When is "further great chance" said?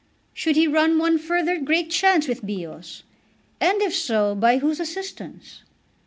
1.19-2.27